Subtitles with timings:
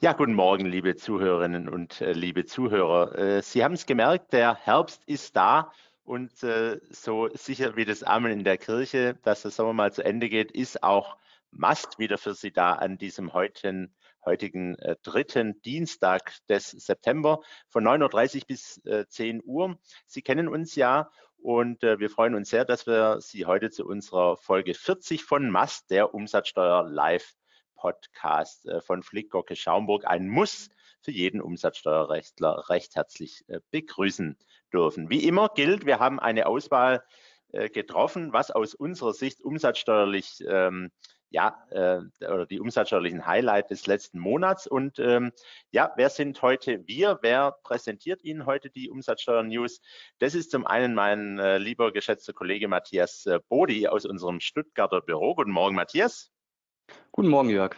[0.00, 3.16] Ja, guten Morgen, liebe Zuhörerinnen und äh, liebe Zuhörer.
[3.16, 5.72] Äh, Sie haben es gemerkt, der Herbst ist da
[6.04, 10.04] und äh, so sicher wie das Amen in der Kirche, dass der Sommer mal zu
[10.04, 11.16] Ende geht, ist auch
[11.50, 13.94] Mast wieder für Sie da an diesem heutigen,
[14.24, 19.78] heutigen äh, dritten Dienstag des September von 9.30 Uhr bis äh, 10 Uhr.
[20.06, 23.86] Sie kennen uns ja und äh, wir freuen uns sehr, dass wir Sie heute zu
[23.86, 27.34] unserer Folge 40 von Mast, der Umsatzsteuer Live
[27.82, 30.68] Podcast äh, von Flickgocke Schaumburg, ein Muss
[31.00, 34.38] für jeden Umsatzsteuerrechtler recht herzlich äh, begrüßen
[34.72, 35.10] dürfen.
[35.10, 37.02] Wie immer gilt, wir haben eine Auswahl
[37.50, 40.92] äh, getroffen, was aus unserer Sicht umsatzsteuerlich ähm,
[41.30, 44.68] ja, äh, oder die umsatzsteuerlichen Highlights des letzten Monats.
[44.68, 45.32] Und ähm,
[45.72, 47.18] ja, wer sind heute wir?
[47.22, 49.80] Wer präsentiert Ihnen heute die Umsatzsteuer-News?
[50.20, 55.00] Das ist zum einen mein äh, lieber geschätzter Kollege Matthias äh, Bodi aus unserem Stuttgarter
[55.00, 55.34] Büro.
[55.34, 56.31] Guten Morgen, Matthias.
[57.12, 57.76] Guten Morgen, Jörg.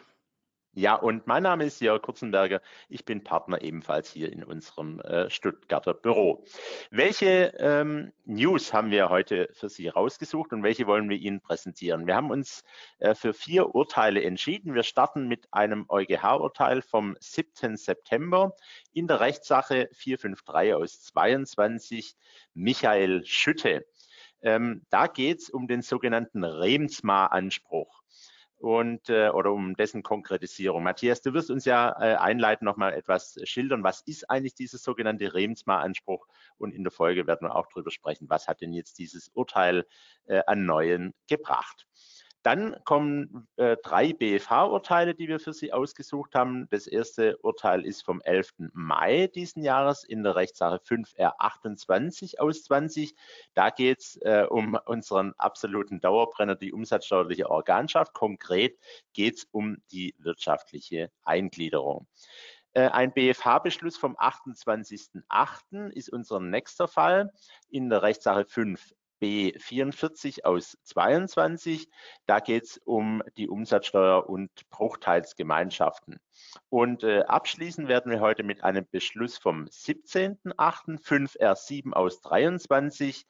[0.77, 2.61] Ja, und mein Name ist Jörg Kurzenberger.
[2.89, 6.45] Ich bin Partner ebenfalls hier in unserem äh, Stuttgarter Büro.
[6.91, 12.09] Welche ähm, News haben wir heute für Sie rausgesucht und welche wollen wir Ihnen präsentieren?
[12.09, 12.65] Wir haben uns
[12.99, 14.75] äh, für vier Urteile entschieden.
[14.75, 17.77] Wir starten mit einem EuGH-Urteil vom 7.
[17.77, 18.57] September
[18.93, 22.17] in der Rechtssache 453 aus 22
[22.55, 23.87] Michael Schütte.
[24.43, 28.04] Ähm, da geht es um den sogenannten Remsmar-Anspruch
[28.65, 30.83] und äh, oder um dessen Konkretisierung.
[30.83, 33.85] Matthias, du wirst uns ja äh, einleiten, nochmal etwas schildern.
[33.85, 36.27] Was ist eigentlich dieses sogenannte Remsmar-Anspruch?
[36.57, 39.85] Und in der Folge werden wir auch darüber sprechen, was hat denn jetzt dieses Urteil
[40.25, 41.87] äh, an Neuen gebracht.
[42.45, 46.69] Dann kommen äh, drei BFH-Urteile, die wir für Sie ausgesucht haben.
[46.69, 48.53] Das erste Urteil ist vom 11.
[48.75, 53.15] Mai diesen Jahres in der Rechtssache 5R28 aus 20.
[53.55, 58.13] Da geht es äh, um unseren absoluten Dauerbrenner, die umsatzsteuerliche Organschaft.
[58.13, 58.79] Konkret
[59.15, 62.07] geht es um die wirtschaftliche Eingliederung.
[62.75, 65.89] Äh, ein BFH-Beschluss vom 28.08.
[65.93, 67.33] ist unser nächster Fall
[67.71, 68.93] in der Rechtssache 5
[69.25, 71.89] B44 aus 22.
[72.27, 76.21] Da geht es um die Umsatzsteuer und Bruchteilsgemeinschaften.
[76.69, 81.01] Und äh, abschließen werden wir heute mit einem Beschluss vom 17.8.
[81.03, 83.25] 5R7 aus 23.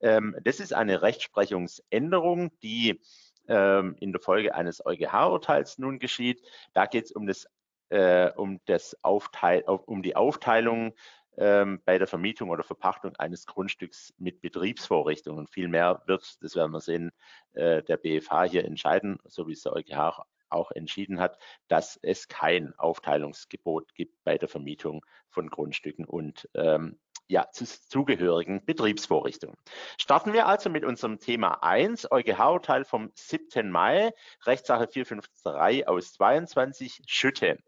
[0.00, 3.00] Ähm, das ist eine Rechtsprechungsänderung, die
[3.48, 6.42] ähm, in der Folge eines EuGH-Urteils nun geschieht.
[6.74, 7.46] Da geht es um das
[7.88, 10.92] äh, um, das Aufteil, um die Aufteilung
[11.38, 15.46] ähm, bei der Vermietung oder Verpachtung eines Grundstücks mit Betriebsvorrichtungen.
[15.46, 17.12] Viel mehr wird, das werden wir sehen,
[17.52, 21.38] äh, der BFH hier entscheiden, so wie es der EuGH auch entschieden hat,
[21.68, 26.98] dass es kein Aufteilungsgebot gibt bei der Vermietung von Grundstücken und ähm,
[27.28, 29.56] ja, zu, zugehörigen Betriebsvorrichtungen.
[29.98, 33.70] Starten wir also mit unserem Thema 1, EuGH-Urteil vom 7.
[33.70, 34.12] Mai,
[34.46, 37.58] Rechtssache 453 aus 22, Schütte.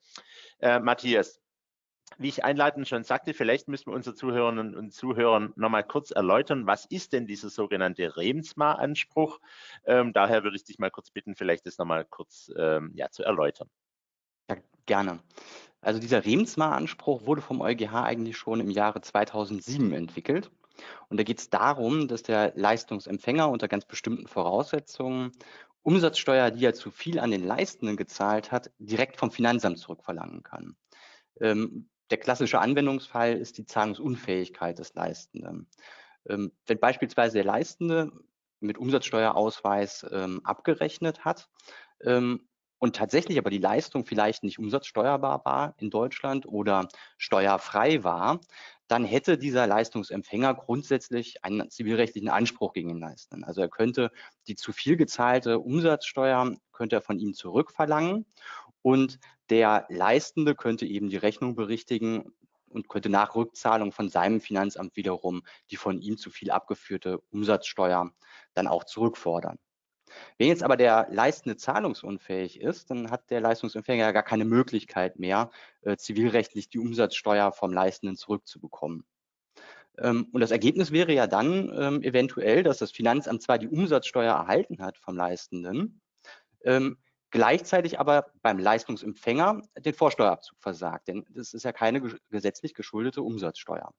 [0.60, 1.41] Äh, Matthias,
[2.19, 6.66] wie ich einleitend schon sagte, vielleicht müssen wir unsere Zuhörerinnen und Zuhörern nochmal kurz erläutern,
[6.66, 9.41] was ist denn dieser sogenannte Remsmar-Anspruch?
[9.84, 13.22] Ähm, daher würde ich dich mal kurz bitten, vielleicht das nochmal kurz ähm, ja, zu
[13.22, 13.69] erläutern.
[14.50, 14.56] Ja,
[14.87, 15.21] gerne.
[15.81, 20.50] Also dieser Remsmar-Anspruch wurde vom EuGH eigentlich schon im Jahre 2007 entwickelt.
[21.09, 25.32] Und da geht es darum, dass der Leistungsempfänger unter ganz bestimmten Voraussetzungen
[25.82, 30.77] Umsatzsteuer, die er zu viel an den Leistenden gezahlt hat, direkt vom Finanzamt zurückverlangen kann.
[31.41, 35.69] Ähm, der klassische Anwendungsfall ist die Zahlungsunfähigkeit des Leistenden.
[36.28, 38.12] Ähm, wenn beispielsweise der Leistende
[38.60, 41.48] mit Umsatzsteuerausweis ähm, abgerechnet hat
[42.03, 42.48] ähm,
[42.78, 48.41] und tatsächlich aber die Leistung vielleicht nicht umsatzsteuerbar war in Deutschland oder steuerfrei war,
[48.87, 53.44] dann hätte dieser Leistungsempfänger grundsätzlich einen zivilrechtlichen Anspruch gegen den Leistenden.
[53.44, 54.10] Also er könnte
[54.48, 58.27] die zu viel gezahlte Umsatzsteuer, könnte er von ihm zurückverlangen
[58.82, 62.32] und der Leistende könnte eben die Rechnung berichtigen
[62.68, 68.12] und könnte nach Rückzahlung von seinem Finanzamt wiederum die von ihm zu viel abgeführte Umsatzsteuer
[68.54, 69.58] dann auch zurückfordern.
[70.38, 75.18] Wenn jetzt aber der Leistende zahlungsunfähig ist, dann hat der Leistungsempfänger ja gar keine Möglichkeit
[75.18, 75.50] mehr,
[75.82, 79.04] äh, zivilrechtlich die Umsatzsteuer vom Leistenden zurückzubekommen.
[79.98, 84.32] Ähm, und das Ergebnis wäre ja dann ähm, eventuell, dass das Finanzamt zwar die Umsatzsteuer
[84.32, 86.00] erhalten hat vom Leistenden,
[86.64, 86.98] ähm,
[87.30, 92.00] gleichzeitig aber beim Leistungsempfänger den Vorsteuerabzug versagt, denn das ist ja keine
[92.30, 93.92] gesetzlich geschuldete Umsatzsteuer.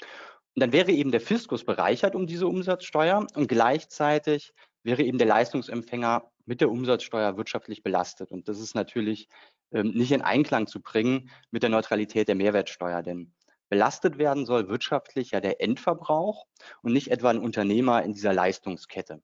[0.00, 5.26] Und dann wäre eben der Fiskus bereichert um diese Umsatzsteuer und gleichzeitig wäre eben der
[5.26, 8.30] Leistungsempfänger mit der Umsatzsteuer wirtschaftlich belastet.
[8.30, 9.28] Und das ist natürlich
[9.72, 13.34] ähm, nicht in Einklang zu bringen mit der Neutralität der Mehrwertsteuer, denn
[13.68, 16.46] belastet werden soll wirtschaftlich ja der Endverbrauch
[16.82, 19.20] und nicht etwa ein Unternehmer in dieser Leistungskette.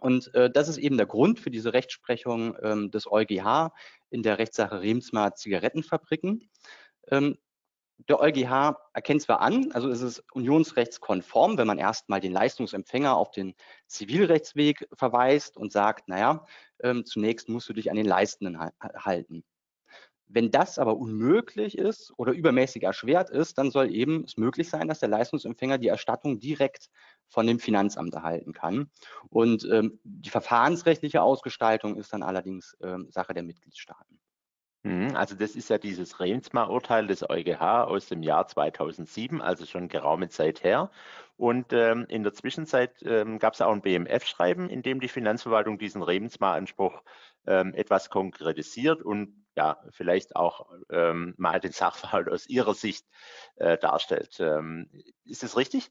[0.00, 3.72] Und äh, das ist eben der Grund für diese Rechtsprechung ähm, des EuGH
[4.10, 6.50] in der Rechtssache Remsmar Zigarettenfabriken.
[7.10, 7.38] Ähm,
[8.08, 13.32] der EuGH erkennt zwar an, also ist es unionsrechtskonform, wenn man erstmal den Leistungsempfänger auf
[13.32, 13.54] den
[13.88, 16.46] Zivilrechtsweg verweist und sagt, naja,
[16.80, 19.44] ähm, zunächst musst du dich an den Leistenden halten.
[20.28, 24.86] Wenn das aber unmöglich ist oder übermäßig erschwert ist, dann soll eben es möglich sein,
[24.86, 26.90] dass der Leistungsempfänger die Erstattung direkt
[27.28, 28.90] von dem Finanzamt erhalten kann.
[29.30, 34.20] Und ähm, die verfahrensrechtliche Ausgestaltung ist dann allerdings ähm, Sache der Mitgliedstaaten.
[34.84, 39.88] Mhm, also das ist ja dieses Remsmar-Urteil des EuGH aus dem Jahr 2007, also schon
[39.88, 40.90] geraume Zeit her.
[41.36, 45.78] Und ähm, in der Zwischenzeit ähm, gab es auch ein BMF-Schreiben, in dem die Finanzverwaltung
[45.78, 47.02] diesen Remsmar-Anspruch
[47.46, 53.06] ähm, etwas konkretisiert und ja, vielleicht auch ähm, mal den Sachverhalt aus Ihrer Sicht
[53.56, 54.38] äh, darstellt.
[54.38, 54.88] Ähm,
[55.24, 55.90] ist das richtig?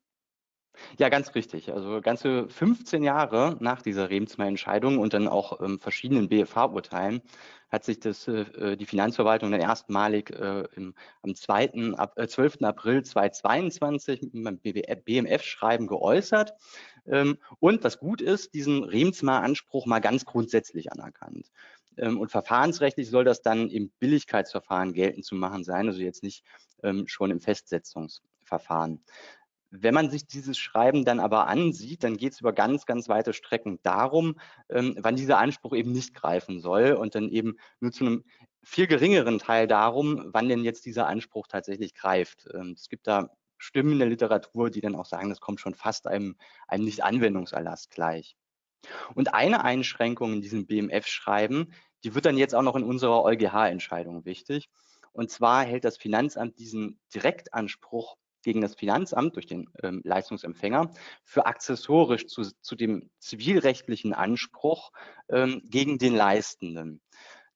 [0.99, 1.71] Ja, ganz richtig.
[1.71, 7.21] Also ganze 15 Jahre nach dieser Remsmar-Entscheidung und dann auch ähm, verschiedenen BFH-Urteilen
[7.69, 12.63] hat sich das, äh, die Finanzverwaltung dann erstmalig äh, im, am 2., ab, äh, 12.
[12.63, 16.53] April 2022 beim BMF-Schreiben geäußert.
[17.05, 21.51] Ähm, und was gut ist, diesen Remsmar-Anspruch mal ganz grundsätzlich anerkannt.
[21.97, 26.43] Ähm, und verfahrensrechtlich soll das dann im Billigkeitsverfahren geltend zu machen sein, also jetzt nicht
[26.83, 29.03] ähm, schon im Festsetzungsverfahren.
[29.69, 33.33] Wenn man sich dieses Schreiben dann aber ansieht, dann geht es über ganz, ganz weite
[33.33, 38.05] Strecken darum, ähm, wann dieser Anspruch eben nicht greifen soll und dann eben nur zu
[38.05, 38.23] einem
[38.63, 42.47] viel geringeren Teil darum, wann denn jetzt dieser Anspruch tatsächlich greift.
[42.53, 45.73] Ähm, es gibt da Stimmen in der Literatur, die dann auch sagen, das kommt schon
[45.73, 46.35] fast einem,
[46.67, 48.35] einem Nicht-Anwendungserlass gleich.
[49.15, 51.73] Und eine Einschränkung in diesem BMF-Schreiben,
[52.03, 54.69] die wird dann jetzt auch noch in unserer EuGH-Entscheidung wichtig.
[55.11, 58.17] Und zwar hält das Finanzamt diesen Direktanspruch
[58.47, 60.89] gegen das Finanzamt durch den ähm, Leistungsempfänger
[61.25, 64.93] für accessorisch zu, zu dem zivilrechtlichen Anspruch
[65.27, 67.01] ähm, gegen den Leistenden.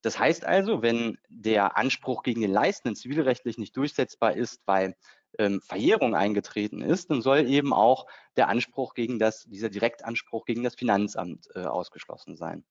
[0.02, 4.98] Das heißt also, wenn der Anspruch gegen den Leistenden zivilrechtlich nicht durchsetzbar ist, weil
[5.40, 8.06] ähm, Verjährung eingetreten ist, dann soll eben auch
[8.36, 12.66] der Anspruch gegen das, dieser Direktanspruch gegen das Finanzamt äh, ausgeschlossen sein.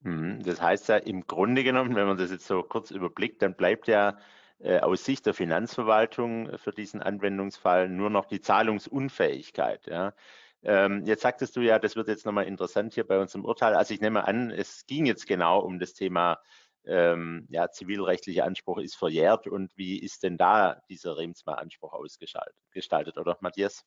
[0.00, 0.42] Mhm.
[0.42, 3.88] Das heißt ja im Grunde genommen, wenn man das jetzt so kurz überblickt, dann bleibt
[3.88, 4.16] ja
[4.64, 9.86] aus Sicht der Finanzverwaltung für diesen Anwendungsfall nur noch die Zahlungsunfähigkeit.
[9.86, 10.14] Ja.
[10.62, 13.74] Ähm, jetzt sagtest du ja, das wird jetzt nochmal interessant hier bei uns im Urteil.
[13.74, 16.38] Also ich nehme an, es ging jetzt genau um das Thema
[16.84, 23.36] ähm, ja, zivilrechtlicher Anspruch ist verjährt und wie ist denn da dieser Remsmar-Anspruch ausgestaltet, oder
[23.40, 23.84] Matthias?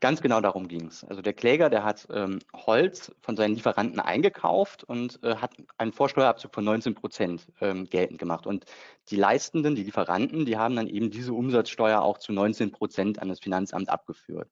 [0.00, 1.04] Ganz genau darum ging es.
[1.04, 5.92] Also der Kläger, der hat ähm, Holz von seinen Lieferanten eingekauft und äh, hat einen
[5.92, 8.46] Vorsteuerabzug von 19 Prozent ähm, geltend gemacht.
[8.46, 8.64] Und
[9.08, 13.28] die Leistenden, die Lieferanten, die haben dann eben diese Umsatzsteuer auch zu 19 Prozent an
[13.28, 14.48] das Finanzamt abgeführt.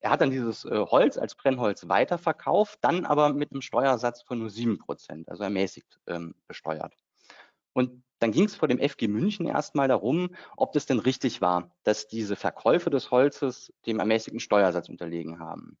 [0.00, 4.38] Er hat dann dieses äh, Holz als Brennholz weiterverkauft, dann aber mit einem Steuersatz von
[4.38, 6.94] nur 7 Prozent, also ermäßigt ähm, besteuert.
[7.72, 11.70] Und dann ging es vor dem FG München erstmal darum, ob das denn richtig war,
[11.84, 15.78] dass diese Verkäufe des Holzes dem ermäßigten Steuersatz unterlegen haben.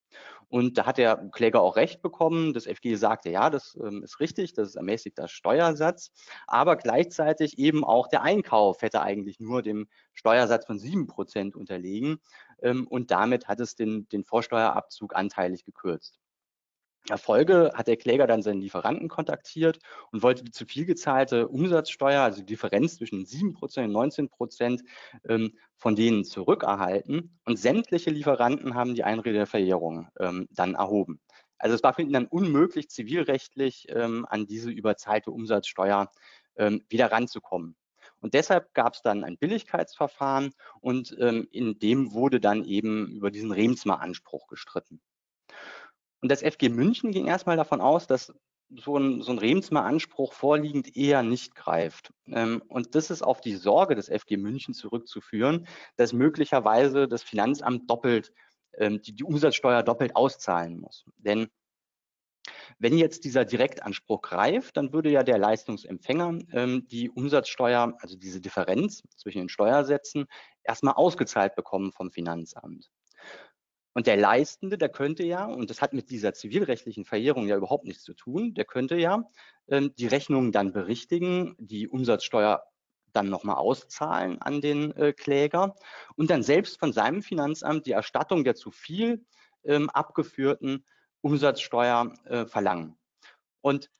[0.48, 2.54] Und da hat der Kläger auch recht bekommen.
[2.54, 6.12] Das FG sagte, ja, das ähm, ist richtig, das ist ermäßigter Steuersatz.
[6.46, 12.20] Aber gleichzeitig eben auch der Einkauf hätte eigentlich nur dem Steuersatz von sieben Prozent unterlegen.
[12.62, 16.19] Ähm, und damit hat es den, den Vorsteuerabzug anteilig gekürzt.
[17.08, 19.78] Erfolge hat der Kläger dann seinen Lieferanten kontaktiert
[20.12, 24.82] und wollte die zu viel gezahlte Umsatzsteuer, also die Differenz zwischen 7% und 19%,
[25.28, 27.38] ähm, von denen zurückerhalten.
[27.44, 31.20] Und sämtliche Lieferanten haben die Einrede der Verjährung ähm, dann erhoben.
[31.58, 36.10] Also es war für ihn dann unmöglich, zivilrechtlich ähm, an diese überzahlte Umsatzsteuer
[36.88, 37.74] wieder ranzukommen.
[38.18, 43.50] Und deshalb gab es dann ein Billigkeitsverfahren und in dem wurde dann eben über diesen
[43.50, 45.00] Remsmar-Anspruch gestritten.
[46.20, 48.32] Und das FG München ging erstmal davon aus, dass
[48.76, 52.12] so ein, so ein Remsmar-Anspruch vorliegend eher nicht greift.
[52.28, 57.90] Ähm, und das ist auf die Sorge des FG München zurückzuführen, dass möglicherweise das Finanzamt
[57.90, 58.32] doppelt,
[58.74, 61.04] ähm, die, die Umsatzsteuer doppelt auszahlen muss.
[61.18, 61.48] Denn
[62.78, 68.40] wenn jetzt dieser Direktanspruch greift, dann würde ja der Leistungsempfänger ähm, die Umsatzsteuer, also diese
[68.40, 70.26] Differenz zwischen den Steuersätzen,
[70.62, 72.90] erstmal ausgezahlt bekommen vom Finanzamt.
[73.92, 77.86] Und der Leistende, der könnte ja, und das hat mit dieser zivilrechtlichen Verjährung ja überhaupt
[77.86, 79.28] nichts zu tun, der könnte ja
[79.68, 82.62] ähm, die Rechnung dann berichtigen, die Umsatzsteuer
[83.12, 85.74] dann nochmal auszahlen an den äh, Kläger
[86.14, 89.24] und dann selbst von seinem Finanzamt die Erstattung der zu viel
[89.64, 90.84] ähm, abgeführten
[91.20, 92.96] Umsatzsteuer äh, verlangen.
[93.60, 93.90] Und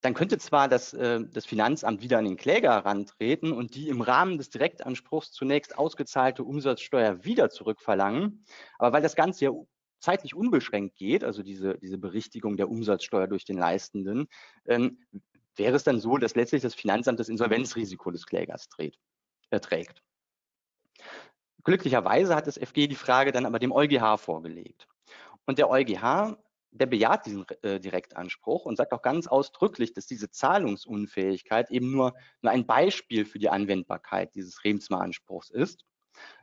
[0.00, 4.00] dann könnte zwar das, äh, das Finanzamt wieder an den Kläger herantreten und die im
[4.00, 8.44] Rahmen des Direktanspruchs zunächst ausgezahlte Umsatzsteuer wieder zurückverlangen.
[8.78, 9.52] Aber weil das Ganze ja
[10.00, 14.28] zeitlich unbeschränkt geht, also diese, diese Berichtigung der Umsatzsteuer durch den Leistenden,
[14.66, 14.98] ähm,
[15.56, 18.98] wäre es dann so, dass letztlich das Finanzamt das Insolvenzrisiko des Klägers trägt,
[19.50, 20.02] äh, trägt.
[21.64, 24.88] Glücklicherweise hat das FG die Frage dann aber dem EuGH vorgelegt.
[25.44, 26.38] Und der EuGH,
[26.72, 32.14] der bejaht diesen äh, Direktanspruch und sagt auch ganz ausdrücklich, dass diese Zahlungsunfähigkeit eben nur,
[32.42, 35.84] nur ein Beispiel für die Anwendbarkeit dieses Remsmar-Anspruchs ist,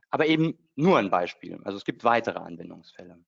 [0.10, 1.60] aber eben nur ein Beispiel.
[1.64, 3.20] Also es gibt weitere Anwendungsfälle.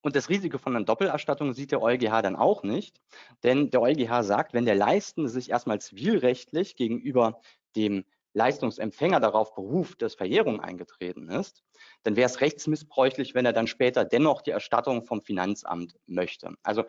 [0.00, 3.00] Und das Risiko von einer Doppelerstattung sieht der EuGH dann auch nicht,
[3.42, 7.40] denn der EuGH sagt, wenn der Leistende sich erstmal zivilrechtlich gegenüber
[7.74, 11.62] dem Leistungsempfänger darauf beruft, dass Verjährung eingetreten ist,
[12.02, 16.54] dann wäre es rechtsmissbräuchlich, wenn er dann später dennoch die Erstattung vom Finanzamt möchte.
[16.62, 16.84] Also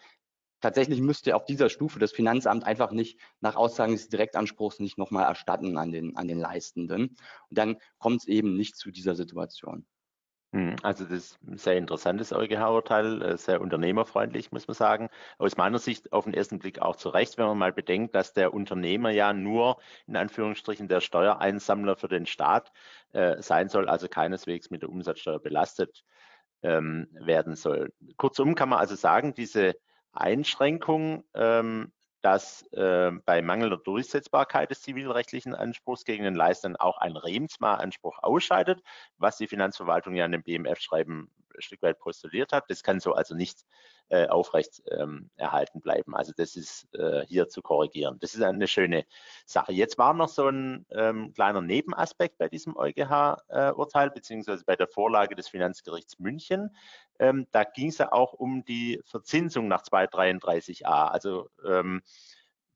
[0.59, 5.25] tatsächlich müsste auf dieser Stufe das Finanzamt einfach nicht nach Aussagen des Direktanspruchs nicht nochmal
[5.25, 7.09] erstatten an den, an den Leistenden.
[7.49, 9.85] Und dann kommt es eben nicht zu dieser Situation.
[10.55, 15.09] Hm, also das ist ein sehr interessantes EuGH-Urteil, äh, sehr unternehmerfreundlich, muss man sagen.
[15.37, 18.31] Aus meiner Sicht auf den ersten Blick auch zu Recht, wenn man mal bedenkt, dass
[18.31, 22.71] der Unternehmer ja nur in Anführungsstrichen der Steuereinsammler für den Staat
[23.11, 26.05] äh, sein soll, also keineswegs mit der Umsatzsteuer belastet
[26.63, 27.91] ähm, werden soll.
[28.15, 29.75] Kurzum kann man also sagen, diese
[30.13, 31.91] Einschränkung ähm,
[32.25, 38.81] dass äh, bei mangelnder Durchsetzbarkeit des zivilrechtlichen Anspruchs gegen den Leistern auch ein Remsmar-Anspruch ausscheidet,
[39.19, 42.65] was die Finanzverwaltung ja in dem BMF-Schreiben Stück weit postuliert hat.
[42.69, 43.65] Das kann so also nicht
[44.09, 46.15] äh, aufrecht ähm, erhalten bleiben.
[46.15, 48.17] Also das ist äh, hier zu korrigieren.
[48.19, 49.05] Das ist eine schöne
[49.45, 49.73] Sache.
[49.73, 55.35] Jetzt war noch so ein ähm, kleiner Nebenaspekt bei diesem EuGH-Urteil, beziehungsweise bei der Vorlage
[55.35, 56.75] des Finanzgerichts München.
[57.19, 61.07] Ähm, da ging es ja auch um die Verzinsung nach 233a.
[61.07, 62.01] Also ähm,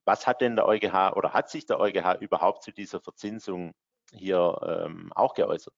[0.05, 3.75] was hat denn der EuGH oder hat sich der EuGH überhaupt zu dieser Verzinsung
[4.11, 5.75] hier ähm, auch geäußert?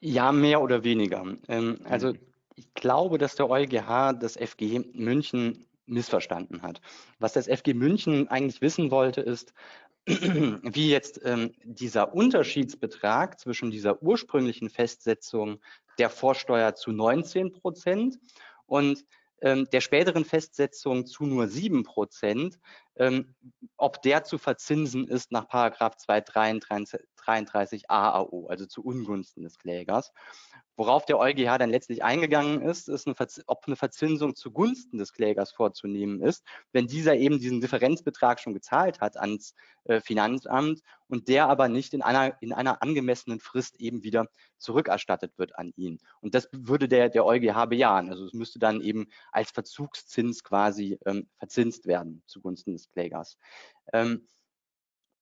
[0.00, 1.24] Ja, mehr oder weniger.
[1.48, 2.18] Ähm, also mhm
[2.60, 6.80] ich glaube, dass der EuGH das FG München missverstanden hat.
[7.18, 9.54] Was das FG München eigentlich wissen wollte, ist,
[10.06, 15.60] wie jetzt ähm, dieser Unterschiedsbetrag zwischen dieser ursprünglichen Festsetzung
[15.98, 18.18] der Vorsteuer zu 19 Prozent
[18.66, 19.06] und
[19.40, 22.58] ähm, der späteren Festsetzung zu nur 7 Prozent,
[23.00, 23.34] ähm,
[23.78, 30.12] ob der zu verzinsen ist nach Paragraph 233 AAO, also zu Ungunsten des Klägers.
[30.80, 33.14] Worauf der EuGH dann letztlich eingegangen ist, ist, eine
[33.48, 39.02] ob eine Verzinsung zugunsten des Klägers vorzunehmen ist, wenn dieser eben diesen Differenzbetrag schon gezahlt
[39.02, 44.04] hat ans äh, Finanzamt und der aber nicht in einer, in einer angemessenen Frist eben
[44.04, 45.98] wieder zurückerstattet wird an ihn.
[46.22, 48.08] Und das würde der, der EuGH bejahen.
[48.08, 53.36] Also es müsste dann eben als Verzugszins quasi ähm, verzinst werden zugunsten des Klägers.
[53.92, 54.26] Ähm,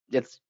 [0.06, 0.40] jetzt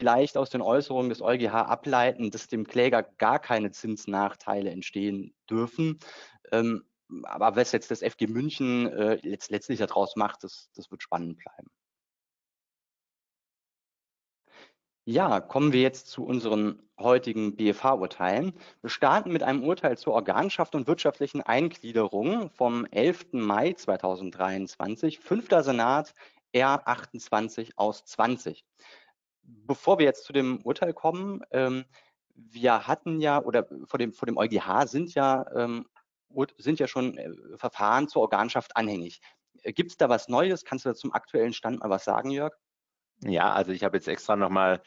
[0.00, 5.98] vielleicht aus den Äußerungen des EuGH ableiten, dass dem Kläger gar keine Zinsnachteile entstehen dürfen.
[6.52, 6.84] Ähm,
[7.24, 11.68] aber was jetzt das FG München äh, letztlich daraus macht, das, das wird spannend bleiben.
[15.04, 18.54] Ja, kommen wir jetzt zu unseren heutigen BFH-Urteilen.
[18.80, 23.32] Wir starten mit einem Urteil zur Organschaft und wirtschaftlichen Eingliederung vom 11.
[23.32, 25.48] Mai 2023, 5.
[25.62, 26.14] Senat
[26.54, 28.64] R28 aus 20
[29.66, 31.84] bevor wir jetzt zu dem Urteil kommen, ähm,
[32.34, 35.86] wir hatten ja, oder vor dem, vor dem EuGH sind ja, ähm,
[36.58, 39.20] sind ja schon äh, Verfahren zur Organschaft anhängig.
[39.62, 40.64] Äh, Gibt es da was Neues?
[40.64, 42.54] Kannst du da zum aktuellen Stand mal was sagen, Jörg?
[43.22, 44.80] Ja, also ich habe jetzt extra nochmal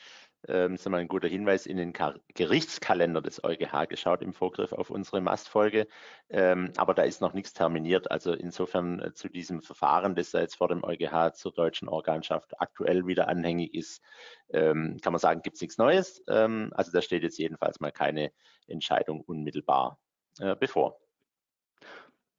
[0.47, 4.73] ähm, ist mal ein guter Hinweis, in den Kar Gerichtskalender des EuGH geschaut im Vorgriff
[4.73, 5.87] auf unsere Mastfolge.
[6.29, 8.11] Ähm, aber da ist noch nichts terminiert.
[8.11, 12.59] Also insofern äh, zu diesem Verfahren, das da jetzt vor dem EuGH zur deutschen Organschaft
[12.59, 14.01] aktuell wieder anhängig ist,
[14.49, 16.23] ähm, kann man sagen, gibt es nichts Neues.
[16.27, 18.31] Ähm, also da steht jetzt jedenfalls mal keine
[18.67, 19.99] Entscheidung unmittelbar
[20.39, 21.02] äh, bevor.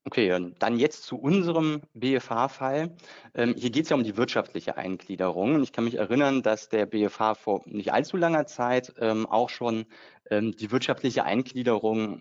[0.07, 2.95] Okay, dann jetzt zu unserem BFH-Fall.
[3.33, 5.55] Ähm, hier geht es ja um die wirtschaftliche Eingliederung.
[5.55, 9.49] Und ich kann mich erinnern, dass der BFH vor nicht allzu langer Zeit ähm, auch
[9.49, 9.87] schon
[10.29, 12.21] ähm, die wirtschaftliche Eingliederung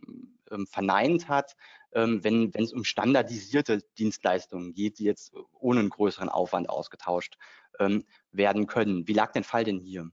[0.50, 1.58] ähm, verneint hat,
[1.92, 7.36] ähm, wenn, es um standardisierte Dienstleistungen geht, die jetzt ohne einen größeren Aufwand ausgetauscht
[7.80, 9.10] ähm, werden können.
[9.10, 10.10] Wie lag der Fall denn hier?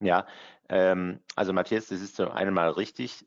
[0.00, 0.26] Ja,
[0.68, 3.24] also Matthias, das ist zum einen mal richtig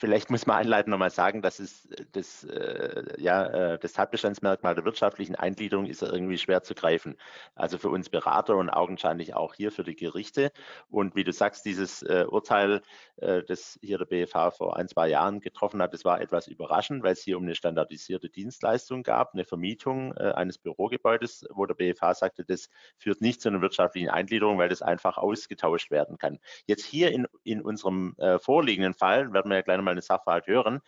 [0.00, 4.76] Vielleicht muss man einleitend nochmal sagen, dass es äh, das, äh, ja, äh, das Tatbestandsmerkmal
[4.76, 7.16] der wirtschaftlichen Eingliederung ist irgendwie schwer zu greifen.
[7.56, 10.52] Also für uns Berater und augenscheinlich auch hier für die Gerichte.
[10.88, 12.82] Und wie du sagst, dieses äh, Urteil,
[13.16, 17.02] äh, das hier der BFH vor ein, zwei Jahren getroffen hat, das war etwas überraschend,
[17.02, 21.74] weil es hier um eine standardisierte Dienstleistung gab, eine Vermietung äh, eines Bürogebäudes, wo der
[21.74, 26.38] BFH sagte, das führt nicht zu einer wirtschaftlichen Eingliederung, weil das einfach ausgetauscht werden kann.
[26.66, 30.46] Jetzt hier in, in unserem vorliegenden Fall werden wir ja gleich noch mal eine Sachverhalt
[30.46, 30.80] hören.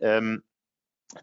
[0.00, 0.42] Ähm,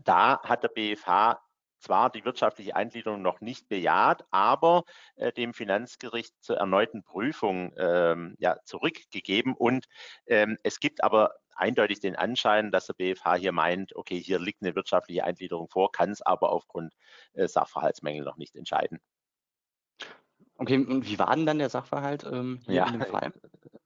[0.03, 1.41] da hat der BFH
[1.79, 4.83] zwar die wirtschaftliche Eingliederung noch nicht bejaht, aber
[5.15, 9.53] äh, dem Finanzgericht zur erneuten Prüfung ähm, ja, zurückgegeben.
[9.53, 9.87] Und
[10.25, 14.61] ähm, es gibt aber eindeutig den Anschein, dass der BFH hier meint, okay, hier liegt
[14.61, 16.93] eine wirtschaftliche Eingliederung vor, kann es aber aufgrund
[17.33, 18.99] äh, Sachverhaltsmängel noch nicht entscheiden.
[20.57, 23.33] Okay, und wie war denn dann der Sachverhalt ähm, hier ja, in dem Fall?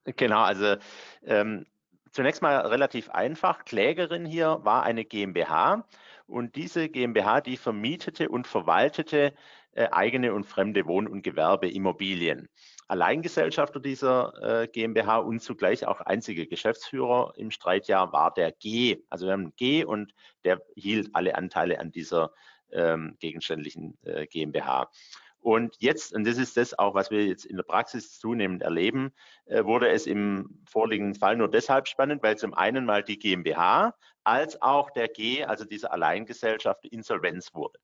[0.03, 0.75] Genau, also
[1.23, 1.65] ähm,
[2.11, 3.65] zunächst mal relativ einfach.
[3.65, 5.85] Klägerin hier war eine GmbH
[6.27, 9.33] und diese GmbH, die vermietete und verwaltete
[9.71, 12.49] äh, eigene und fremde Wohn- und Gewerbeimmobilien.
[12.87, 19.03] Alleingesellschafter dieser äh, GmbH und zugleich auch einzige Geschäftsführer im Streitjahr war der G.
[19.09, 20.13] Also wir haben G und
[20.45, 22.31] der hielt alle Anteile an dieser
[22.71, 24.89] ähm, gegenständlichen äh, GmbH.
[25.39, 29.13] Und jetzt, und das ist das auch, was wir jetzt in der Praxis zunehmend erleben,
[29.45, 33.93] äh, wurde es im vorliegenden Fall nur deshalb spannend, weil zum einen mal die GmbH
[34.23, 37.79] als auch der G, also diese Alleingesellschaft, Insolvenz wurde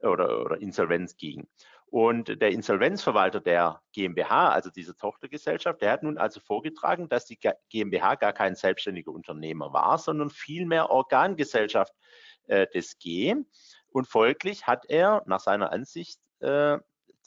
[0.00, 1.46] oder, oder Insolvenz ging.
[1.86, 7.38] Und der Insolvenzverwalter der GmbH, also dieser Tochtergesellschaft, der hat nun also vorgetragen, dass die
[7.68, 11.92] GmbH gar kein selbstständiger Unternehmer war, sondern vielmehr Organgesellschaft
[12.46, 13.34] äh, des G.
[13.90, 16.18] Und folglich hat er nach seiner Ansicht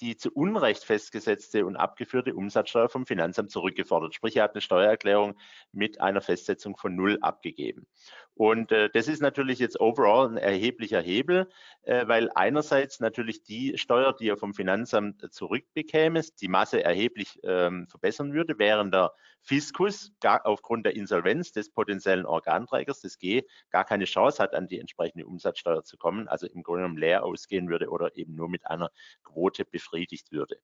[0.01, 4.13] die zu Unrecht festgesetzte und abgeführte Umsatzsteuer vom Finanzamt zurückgefordert.
[4.13, 5.38] Sprich, er hat eine Steuererklärung
[5.72, 7.88] mit einer Festsetzung von null abgegeben.
[8.36, 11.50] Und äh, das ist natürlich jetzt overall ein erheblicher Hebel,
[11.84, 17.88] äh, weil einerseits natürlich die Steuer, die er vom Finanzamt zurückbekäme, die Masse erheblich ähm,
[17.88, 23.86] verbessern würde, während der Fiskus gar aufgrund der Insolvenz des potenziellen Organträgers des G gar
[23.86, 27.70] keine Chance hat, an die entsprechende Umsatzsteuer zu kommen, also im Grunde genommen leer ausgehen
[27.70, 28.92] würde oder eben nur mit einer
[29.24, 30.58] Quote befriedigt würde.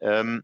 [0.00, 0.42] Ähm,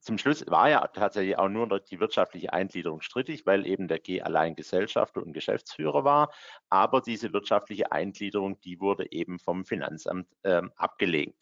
[0.00, 4.22] zum Schluss war ja tatsächlich auch nur die wirtschaftliche Eingliederung strittig, weil eben der G
[4.22, 6.32] allein Gesellschafter und Geschäftsführer war.
[6.70, 11.36] Aber diese wirtschaftliche Eingliederung, die wurde eben vom Finanzamt ähm, abgelehnt.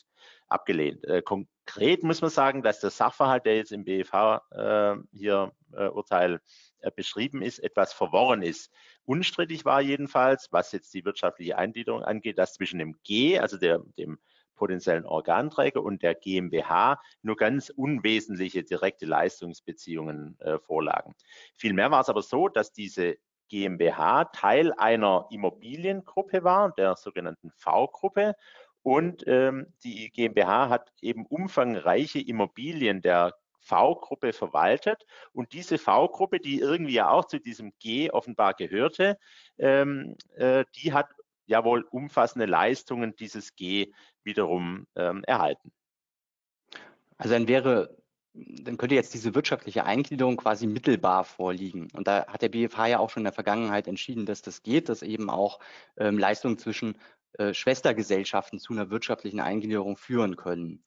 [0.49, 1.05] abgelehnt.
[1.05, 5.89] Äh, konkret muss man sagen, dass der Sachverhalt, der jetzt im BFH äh, hier äh,
[5.89, 6.41] Urteil
[6.81, 8.73] äh, beschrieben ist, etwas verworren ist.
[9.05, 13.81] Unstrittig war jedenfalls, was jetzt die wirtschaftliche Eingliederung angeht, dass zwischen dem G, also der,
[13.99, 14.19] dem
[14.59, 21.15] potenziellen Organträger und der GmbH nur ganz unwesentliche direkte Leistungsbeziehungen äh, vorlagen.
[21.57, 23.17] Vielmehr war es aber so, dass diese
[23.49, 28.35] GmbH Teil einer Immobiliengruppe war, der sogenannten V-Gruppe.
[28.83, 35.05] Und ähm, die GmbH hat eben umfangreiche Immobilien der V-Gruppe verwaltet.
[35.33, 39.19] Und diese V-Gruppe, die irgendwie ja auch zu diesem G offenbar gehörte,
[39.59, 41.09] ähm, äh, die hat
[41.47, 43.93] ja wohl umfassende Leistungen dieses G
[44.29, 45.73] wiederum ähm, erhalten.
[47.17, 47.97] Also dann wäre,
[48.35, 51.89] dann könnte jetzt diese wirtschaftliche Eingliederung quasi mittelbar vorliegen.
[51.95, 54.89] Und da hat der BFH ja auch schon in der Vergangenheit entschieden, dass das geht,
[54.89, 55.59] dass eben auch
[55.97, 56.97] ähm, Leistungen zwischen
[57.33, 60.85] äh, Schwestergesellschaften zu einer wirtschaftlichen Eingliederung führen können.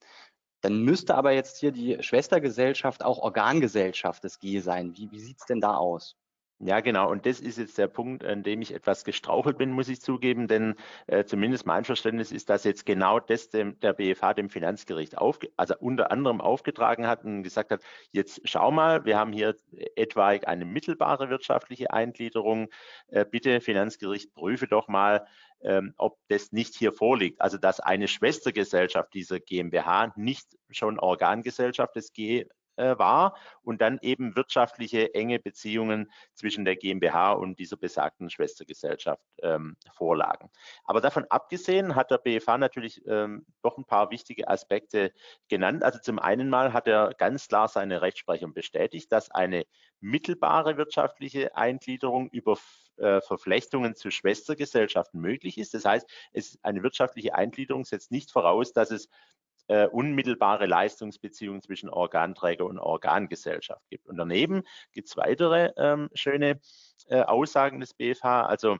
[0.61, 4.95] Dann müsste aber jetzt hier die Schwestergesellschaft auch Organgesellschaft des G sein.
[4.95, 6.15] Wie, wie sieht es denn da aus?
[6.63, 7.09] Ja, genau.
[7.09, 10.47] Und das ist jetzt der Punkt, an dem ich etwas gestrauchelt bin, muss ich zugeben,
[10.47, 10.75] denn
[11.07, 15.39] äh, zumindest mein Verständnis ist, dass jetzt genau das dem, der BFH dem Finanzgericht auf,
[15.57, 19.55] also unter anderem aufgetragen hat und gesagt hat, jetzt schau mal, wir haben hier
[19.95, 22.69] etwaig eine mittelbare wirtschaftliche Eingliederung.
[23.07, 25.25] Äh, bitte Finanzgericht, prüfe doch mal,
[25.63, 27.41] ähm, ob das nicht hier vorliegt.
[27.41, 33.99] Also dass eine Schwestergesellschaft dieser GmbH nicht schon Organgesellschaft des G äh, war und dann
[34.01, 40.49] eben wirtschaftliche enge Beziehungen zwischen der GmbH und dieser besagten Schwestergesellschaft ähm, vorlagen.
[40.83, 45.11] Aber davon abgesehen hat der BFH natürlich ähm, doch ein paar wichtige Aspekte
[45.47, 45.83] genannt.
[45.83, 49.65] Also zum einen mal hat er ganz klar seine Rechtsprechung bestätigt, dass eine
[49.99, 52.57] mittelbare wirtschaftliche Eingliederung über
[52.97, 55.73] äh, Verflechtungen zu Schwestergesellschaften möglich ist.
[55.73, 59.09] Das heißt, es, eine wirtschaftliche Eingliederung setzt nicht voraus, dass es
[59.67, 64.07] äh, unmittelbare Leistungsbeziehungen zwischen Organträger und Organgesellschaft gibt.
[64.07, 66.59] Und daneben gibt es weitere ähm, schöne
[67.07, 68.45] äh, Aussagen des BFH.
[68.45, 68.77] Also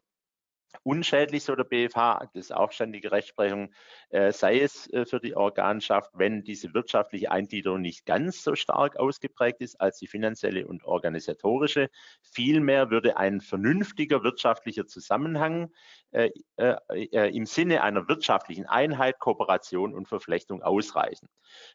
[0.84, 3.74] unschädlich, so der BFH, das ist auch ständige Rechtsprechung,
[4.10, 8.98] äh, sei es äh, für die Organschaft, wenn diese wirtschaftliche Eingliederung nicht ganz so stark
[8.98, 11.90] ausgeprägt ist als die finanzielle und organisatorische.
[12.22, 15.72] Vielmehr würde ein vernünftiger wirtschaftlicher Zusammenhang
[16.12, 21.30] äh, äh, äh, im Sinne einer wirtschaftlichen Einheit, Kooperation und Verflechtung ausreichen.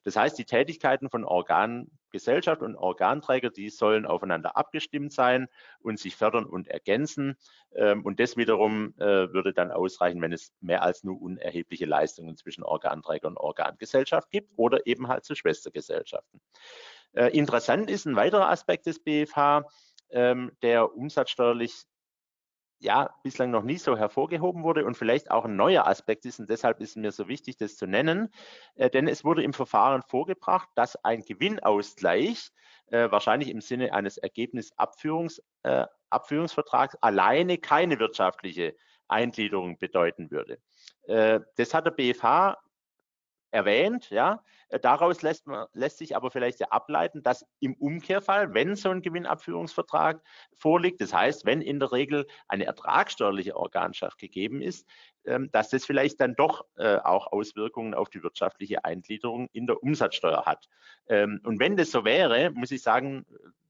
[0.05, 5.49] Das heißt, die Tätigkeiten von Organgesellschaft und Organträger, die sollen aufeinander abgestimmt sein
[5.81, 7.37] und sich fördern und ergänzen.
[7.75, 12.37] Ähm, und das wiederum äh, würde dann ausreichen, wenn es mehr als nur unerhebliche Leistungen
[12.37, 16.41] zwischen Organträger und Organgesellschaft gibt oder eben halt zu Schwestergesellschaften.
[17.13, 19.65] Äh, interessant ist ein weiterer Aspekt des BFH,
[20.11, 21.87] ähm, der umsatzsteuerlich
[22.79, 26.51] ja bislang noch nie so hervorgehoben wurde und vielleicht auch ein neuer Aspekt ist und
[26.51, 28.29] deshalb ist mir so wichtig, das zu nennen,
[28.75, 32.51] äh, denn es wurde im Verfahren vorgebracht, dass ein Gewinnausgleich
[32.91, 38.77] äh, wahrscheinlich im Sinne eines Ergebnisabführungs, äh, Abführungsvertrags alleine keine wirtschaftliche
[39.09, 40.59] Eingliederung bedeuten würde.
[41.05, 42.57] Äh, das hat der BFH
[43.57, 44.43] erwähnt, ja.
[44.69, 48.91] Äh, daraus lässt, man, lässt sich aber vielleicht ja ableiten, dass im Umkehrfall, wenn so
[48.91, 50.23] ein Gewinnabführungsvertrag
[50.55, 54.87] vorliegt, das heißt, wenn in der Regel eine ertragssteuerliche Organschaft gegeben ist,
[55.25, 59.83] ähm, dass das vielleicht dann doch äh, auch Auswirkungen auf die wirtschaftliche Eingliederung in der
[59.83, 60.69] Umsatzsteuer hat.
[61.09, 63.25] Ähm, und wenn das so wäre, muss ich sagen,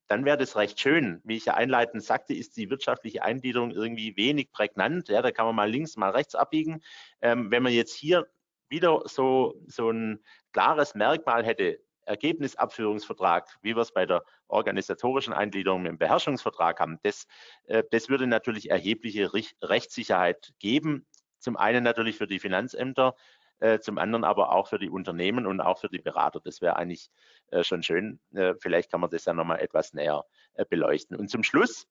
[0.09, 1.21] dann wäre das recht schön.
[1.25, 5.09] Wie ich ja einleitend sagte, ist die wirtschaftliche Eingliederung irgendwie wenig prägnant.
[5.09, 6.83] Ja, da kann man mal links, mal rechts abbiegen.
[7.21, 8.27] Ähm, wenn man jetzt hier
[8.69, 15.85] wieder so, so ein klares Merkmal hätte, Ergebnisabführungsvertrag, wie wir es bei der organisatorischen Eingliederung
[15.85, 17.27] dem Beherrschungsvertrag haben, das,
[17.67, 21.07] äh, das würde natürlich erhebliche Rechtssicherheit geben.
[21.39, 23.15] Zum einen natürlich für die Finanzämter,
[23.59, 26.41] äh, zum anderen aber auch für die Unternehmen und auch für die Berater.
[26.41, 27.11] Das wäre eigentlich
[27.51, 28.21] äh, schon schön.
[28.61, 30.25] Vielleicht kann man das ja nochmal etwas näher
[30.71, 31.17] beleuchten.
[31.17, 31.87] Und zum Schluss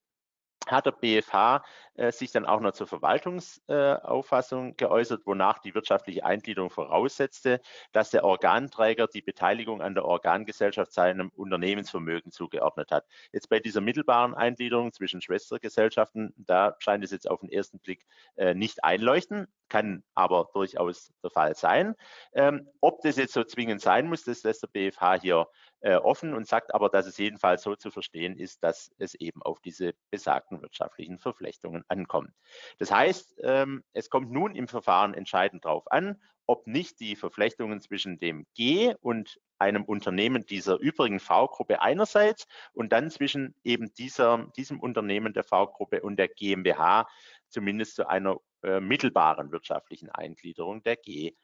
[0.67, 1.63] hat der BFH
[1.95, 8.09] äh, sich dann auch noch zur Verwaltungsauffassung äh, geäußert, wonach die wirtschaftliche Eingliederung voraussetzte, dass
[8.09, 13.05] der Organträger die Beteiligung an der Organgesellschaft seinem Unternehmensvermögen zugeordnet hat.
[13.31, 18.05] Jetzt bei dieser mittelbaren Eingliederung zwischen Schwestergesellschaften, da scheint es jetzt auf den ersten Blick
[18.35, 21.95] äh, nicht einleuchten, kann aber durchaus der Fall sein.
[22.33, 25.47] Ähm, ob das jetzt so zwingend sein muss, das lässt der BFH hier
[25.85, 29.43] äh, offen und sagt aber, dass es jedenfalls so zu verstehen ist, dass es eben
[29.43, 32.31] auf diese besagten wirtschaftlichen Verflechtungen ankommt.
[32.79, 37.81] Das heißt, ähm, es kommt nun im Verfahren entscheidend darauf an, ob nicht die Verflechtungen
[37.81, 44.47] zwischen dem G und einem Unternehmen dieser übrigen V-Gruppe einerseits und dann zwischen eben dieser,
[44.57, 47.07] diesem Unternehmen der V-Gruppe und der GmbH
[47.47, 51.35] zumindest zu einer äh, mittelbaren wirtschaftlichen Eingliederung der G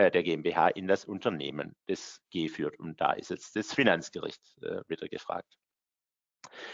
[0.00, 2.78] äh, der GmbH in das Unternehmen des G führt.
[2.78, 5.58] Und da ist jetzt das Finanzgericht äh, wieder gefragt.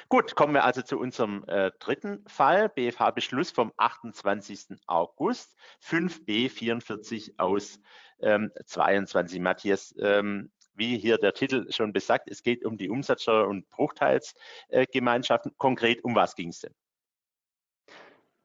[0.09, 4.79] Gut, kommen wir also zu unserem äh, dritten Fall, BFH-Beschluss vom 28.
[4.87, 7.81] August, 5b 44 aus
[8.21, 9.41] ähm, 22.
[9.41, 15.53] Matthias, ähm, wie hier der Titel schon besagt, es geht um die Umsatzsteuer- und Bruchteilsgemeinschaften.
[15.57, 16.75] Konkret, um was ging es denn?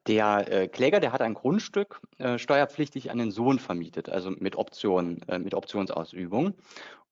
[0.08, 4.56] Der äh, Kläger, der hat ein Grundstück äh, steuerpflichtig an den Sohn vermietet, also mit
[4.56, 6.54] Option, äh, mit Optionsausübung.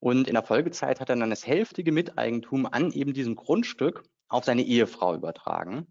[0.00, 4.44] Und in der Folgezeit hat er dann das hälftige Miteigentum an eben diesem Grundstück auf
[4.44, 5.87] seine Ehefrau übertragen.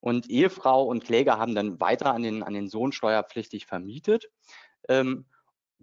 [0.00, 4.28] Und Ehefrau und Kläger haben dann weiter an den, an den Sohn steuerpflichtig vermietet.
[4.88, 5.26] Ähm,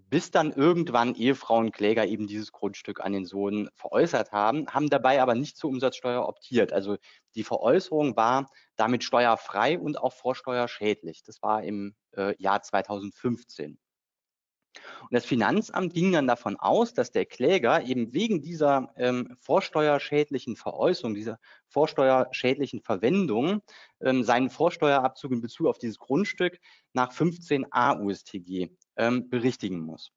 [0.09, 4.89] bis dann irgendwann Ehefrau und Kläger eben dieses Grundstück an den Sohn veräußert haben, haben
[4.89, 6.73] dabei aber nicht zur Umsatzsteuer optiert.
[6.73, 6.97] Also
[7.35, 11.23] die Veräußerung war damit steuerfrei und auch vorsteuerschädlich.
[11.23, 13.77] Das war im äh, Jahr 2015.
[15.01, 20.55] Und das Finanzamt ging dann davon aus, dass der Kläger eben wegen dieser ähm, vorsteuerschädlichen
[20.55, 23.62] Veräußerung, dieser vorsteuerschädlichen Verwendung
[24.01, 26.59] ähm, seinen Vorsteuerabzug in Bezug auf dieses Grundstück
[26.93, 30.12] nach 15a USTG ähm, berichtigen muss.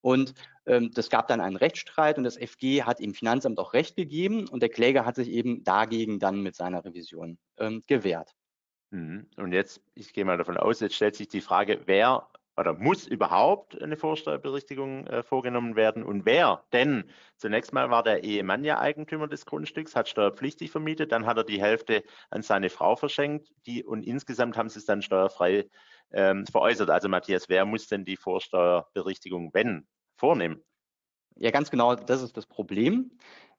[0.00, 0.34] Und
[0.66, 4.48] ähm, das gab dann einen Rechtsstreit und das FG hat dem Finanzamt auch Recht gegeben
[4.48, 8.34] und der Kläger hat sich eben dagegen dann mit seiner Revision ähm, gewehrt.
[8.90, 9.26] Mhm.
[9.36, 13.06] Und jetzt, ich gehe mal davon aus, jetzt stellt sich die Frage, wer oder muss
[13.06, 16.64] überhaupt eine Vorsteuerberichtigung äh, vorgenommen werden und wer?
[16.72, 17.04] Denn
[17.36, 21.44] zunächst mal war der Ehemann ja Eigentümer des Grundstücks, hat steuerpflichtig vermietet, dann hat er
[21.44, 25.68] die Hälfte an seine Frau verschenkt die, und insgesamt haben sie es dann steuerfrei
[26.12, 26.90] ähm, veräußert.
[26.90, 30.62] Also Matthias, wer muss denn die Vorsteuerberichtigung, wenn, vornehmen?
[31.36, 33.12] Ja, ganz genau, das ist das Problem.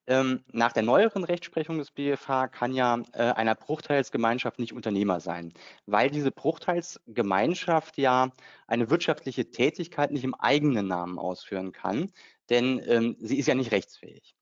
[0.07, 5.53] Ähm, nach der neueren Rechtsprechung des BFH kann ja äh, einer Bruchteilsgemeinschaft nicht Unternehmer sein,
[5.85, 8.31] weil diese Bruchteilsgemeinschaft ja
[8.65, 12.11] eine wirtschaftliche Tätigkeit nicht im eigenen Namen ausführen kann,
[12.49, 14.35] denn ähm, sie ist ja nicht rechtsfähig.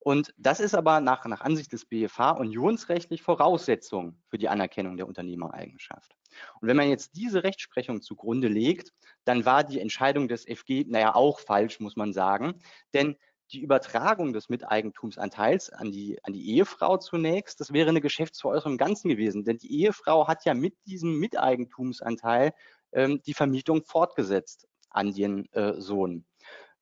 [0.00, 5.08] Und das ist aber nach, nach Ansicht des BFH unionsrechtlich Voraussetzung für die Anerkennung der
[5.08, 6.14] Unternehmereigenschaft.
[6.60, 8.92] Und wenn man jetzt diese Rechtsprechung zugrunde legt,
[9.24, 12.54] dann war die Entscheidung des FG, naja, auch falsch, muss man sagen.
[12.94, 13.16] Denn
[13.52, 18.78] die Übertragung des Miteigentumsanteils an die, an die Ehefrau zunächst, das wäre eine Geschäftsveräußerung im
[18.78, 19.44] Ganzen gewesen.
[19.44, 22.52] Denn die Ehefrau hat ja mit diesem Miteigentumsanteil
[22.92, 26.24] ähm, die Vermietung fortgesetzt an den äh, Sohn.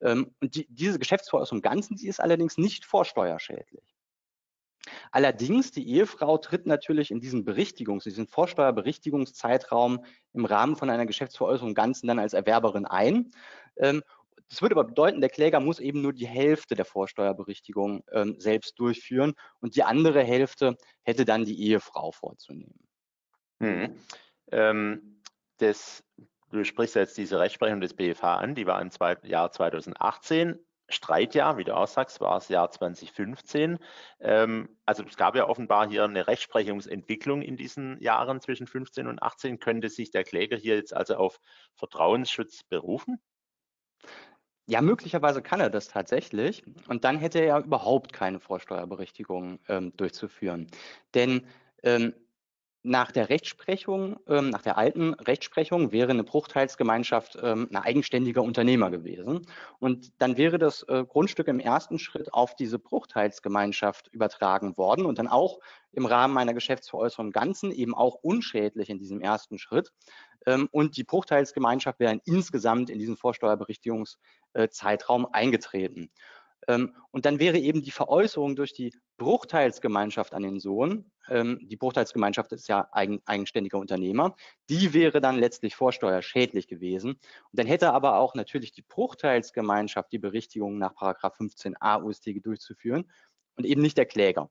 [0.00, 3.96] Ähm, und die, diese Geschäftsveräußerung im Ganzen, die ist allerdings nicht vorsteuerschädlich.
[5.10, 11.74] Allerdings, die Ehefrau tritt natürlich in diesen Berichtigungs-, diesen Vorsteuerberichtigungszeitraum im Rahmen von einer Geschäftsveräußerung
[11.74, 13.32] Ganzen dann als Erwerberin ein.
[13.76, 14.02] Ähm,
[14.48, 18.78] das würde aber bedeuten, der Kläger muss eben nur die Hälfte der Vorsteuerberichtigung ähm, selbst
[18.78, 22.78] durchführen und die andere Hälfte hätte dann die Ehefrau vorzunehmen.
[23.60, 23.96] Hm.
[24.52, 25.20] Ähm,
[25.56, 26.04] das
[26.50, 28.90] Du sprichst jetzt diese Rechtsprechung des BFH an, die war im
[29.22, 30.58] Jahr 2018.
[30.88, 33.78] Streitjahr, wie du auch sagst, war das Jahr 2015.
[34.20, 39.22] Ähm, also es gab ja offenbar hier eine Rechtsprechungsentwicklung in diesen Jahren zwischen 15 und
[39.22, 39.58] 18.
[39.58, 41.40] Könnte sich der Kläger hier jetzt also auf
[41.74, 43.20] Vertrauensschutz berufen?
[44.68, 46.64] Ja, möglicherweise kann er das tatsächlich.
[46.88, 50.68] Und dann hätte er ja überhaupt keine Vorsteuerberichtigung ähm, durchzuführen.
[51.14, 51.46] Denn
[51.82, 52.14] ähm,
[52.86, 58.90] nach der Rechtsprechung, ähm, nach der alten Rechtsprechung wäre eine Bruchteilsgemeinschaft ähm, ein eigenständiger Unternehmer
[58.90, 59.46] gewesen.
[59.80, 65.18] Und dann wäre das äh, Grundstück im ersten Schritt auf diese Bruchteilsgemeinschaft übertragen worden und
[65.18, 65.58] dann auch
[65.92, 69.92] im Rahmen einer Geschäftsveräußerung im Ganzen eben auch unschädlich in diesem ersten Schritt.
[70.46, 76.12] Ähm, und die Bruchteilsgemeinschaft wäre insgesamt in diesen Vorsteuerberichtigungszeitraum äh, eingetreten.
[76.68, 82.52] Ähm, und dann wäre eben die Veräußerung durch die Bruchteilsgemeinschaft an den Sohn, die Bruchteilsgemeinschaft
[82.52, 84.36] ist ja eigen, eigenständiger Unternehmer,
[84.68, 87.12] die wäre dann letztlich vorsteuerschädlich gewesen.
[87.12, 87.20] Und
[87.52, 93.10] dann hätte aber auch natürlich die Bruchteilsgemeinschaft die Berichtigung nach 15a USTG durchzuführen
[93.56, 94.50] und eben nicht der Kläger.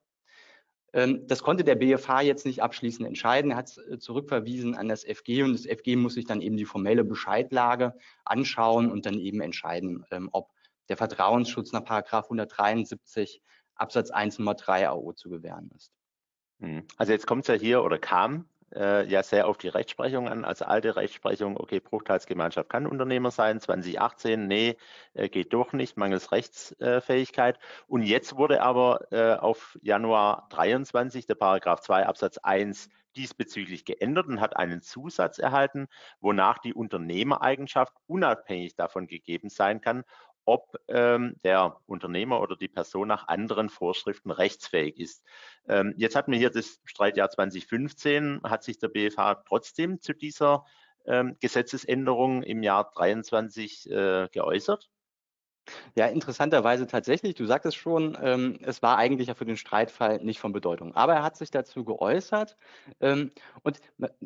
[0.96, 3.52] Ähm, das konnte der BFH jetzt nicht abschließend entscheiden.
[3.52, 6.58] Er hat es äh, zurückverwiesen an das FG und das FG muss sich dann eben
[6.58, 10.52] die formelle Bescheidlage anschauen und dann eben entscheiden, ob
[10.88, 13.42] der Vertrauensschutz nach 173
[13.76, 15.95] Absatz 1 Nummer 3 AO zu gewähren ist.
[16.60, 16.84] Hm.
[16.98, 20.46] Also jetzt kommt es ja hier oder kam äh, ja sehr auf die Rechtsprechung an.
[20.46, 24.78] Als alte Rechtsprechung, okay, Bruchteilsgemeinschaft kann Unternehmer sein, 2018, nee,
[25.14, 27.60] äh, geht doch nicht, mangels Rechtsfähigkeit.
[27.88, 34.28] Und jetzt wurde aber äh, auf Januar 23 der Paragraph 2 Absatz 1 diesbezüglich geändert
[34.28, 35.88] und hat einen Zusatz erhalten,
[36.20, 40.04] wonach die Unternehmereigenschaft unabhängig davon gegeben sein kann,
[40.46, 45.24] ob ähm, der Unternehmer oder die Person nach anderen Vorschriften rechtsfähig ist.
[45.68, 48.42] Ähm, jetzt hatten wir hier das Streitjahr 2015.
[48.44, 50.66] Hat sich der BFH trotzdem zu dieser
[51.06, 54.90] ähm, Gesetzesänderung im Jahr 23 äh, geäußert?
[55.96, 60.40] Ja, interessanterweise tatsächlich, du sagtest schon, ähm, es war eigentlich ja für den Streitfall nicht
[60.40, 60.94] von Bedeutung.
[60.96, 62.56] Aber er hat sich dazu geäußert.
[63.00, 63.32] Ähm,
[63.64, 63.80] und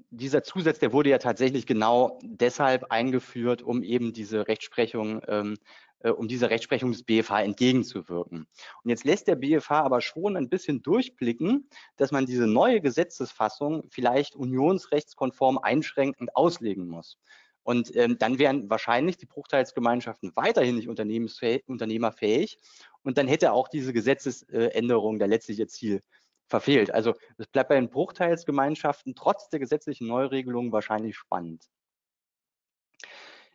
[0.09, 5.88] dieser Zusatz, der wurde ja tatsächlich genau deshalb eingeführt, um eben diese Rechtsprechung ähm, äh,
[6.03, 8.47] um dieser Rechtsprechung des BFH entgegenzuwirken.
[8.83, 13.83] Und jetzt lässt der BFH aber schon ein bisschen durchblicken, dass man diese neue Gesetzesfassung
[13.89, 17.17] vielleicht unionsrechtskonform einschränkend auslegen muss.
[17.63, 22.59] Und ähm, dann wären wahrscheinlich die Bruchteilsgemeinschaften weiterhin nicht unternehmerfähig.
[23.03, 26.01] Und dann hätte auch diese Gesetzesänderung der letztliche Ziel
[26.47, 26.91] verfehlt.
[26.91, 31.65] Also es bleibt bei den Bruchteilsgemeinschaften trotz der gesetzlichen Neuregelung wahrscheinlich spannend.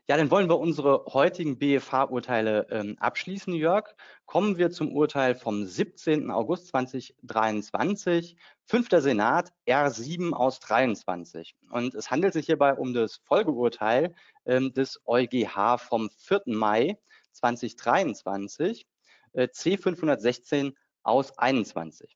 [0.07, 3.95] Ja, dann wollen wir unsere heutigen BFH-Urteile ähm, abschließen, Jörg.
[4.27, 6.31] Kommen wir zum Urteil vom 17.
[6.31, 8.37] August 2023,
[8.67, 11.57] fünfter Senat R7 aus 23.
[11.71, 14.15] Und es handelt sich hierbei um das Folgeurteil
[14.45, 16.43] ähm, des EuGH vom 4.
[16.49, 16.99] Mai
[17.33, 18.87] 2023,
[19.33, 22.15] äh, C516 aus 21.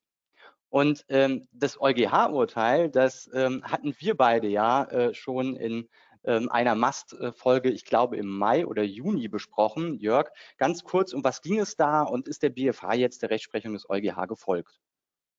[0.69, 5.89] Und ähm, das EuGH-Urteil, das ähm, hatten wir beide ja äh, schon in
[6.29, 9.95] einer Mast-Folge, ich glaube im Mai oder Juni besprochen.
[9.95, 13.73] Jörg, ganz kurz, um was ging es da und ist der BFH jetzt der Rechtsprechung
[13.73, 14.81] des EuGH gefolgt?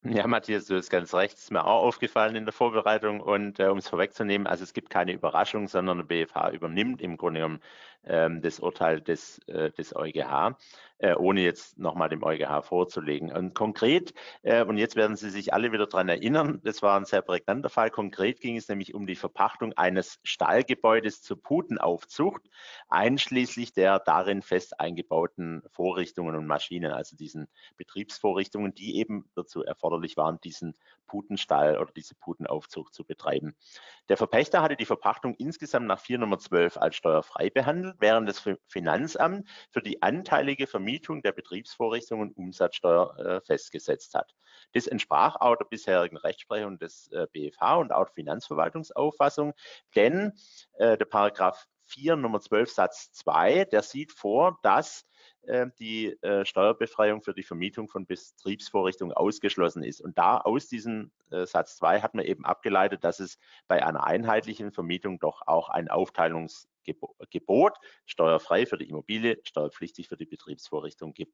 [0.03, 3.65] Ja, Matthias, du hast ganz recht, ist mir auch aufgefallen in der Vorbereitung und äh,
[3.65, 7.55] um es vorwegzunehmen, also es gibt keine Überraschung, sondern der BFH übernimmt im Grunde genommen
[7.55, 7.61] ähm,
[8.03, 10.55] das Urteil des, äh, des EuGH
[10.99, 13.31] äh, ohne jetzt nochmal dem EuGH vorzulegen.
[13.31, 17.05] Und konkret, äh, und jetzt werden Sie sich alle wieder daran erinnern, das war ein
[17.05, 22.41] sehr prägnanter Fall, konkret ging es nämlich um die Verpachtung eines Stallgebäudes zur Putenaufzucht,
[22.89, 30.17] einschließlich der darin fest eingebauten Vorrichtungen und Maschinen, also diesen Betriebsvorrichtungen, die eben dazu erforderlich
[30.17, 30.75] waren, diesen
[31.07, 33.55] Putenstall oder diese Putenaufzucht zu betreiben.
[34.09, 38.43] Der Verpächter hatte die Verpachtung insgesamt nach 4 Nummer 12 als steuerfrei behandelt während das
[38.67, 44.33] Finanzamt für die anteilige Vermietung der Betriebsvorrichtungen Umsatzsteuer äh, festgesetzt hat.
[44.73, 49.53] Das entsprach auch der bisherigen Rechtsprechung des äh, BFH und auch der Finanzverwaltungsauffassung,
[49.95, 50.33] denn
[50.73, 55.05] äh, der Paragraph 4 Nummer 12 Satz 2, der sieht vor, dass
[55.43, 60.01] äh, die äh, Steuerbefreiung für die Vermietung von Betriebsvorrichtungen ausgeschlossen ist.
[60.01, 64.05] Und da aus diesem äh, Satz 2 hat man eben abgeleitet, dass es bei einer
[64.05, 65.89] einheitlichen Vermietung doch auch ein
[66.93, 71.33] Aufteilungsgebot, steuerfrei für die Immobilie, steuerpflichtig für die Betriebsvorrichtung gibt.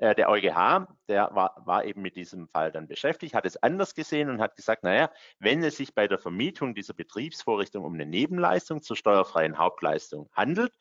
[0.00, 4.30] Der EuGH, der war, war eben mit diesem Fall dann beschäftigt, hat es anders gesehen
[4.30, 8.82] und hat gesagt, naja, wenn es sich bei der Vermietung dieser Betriebsvorrichtung um eine Nebenleistung
[8.82, 10.72] zur steuerfreien Hauptleistung handelt,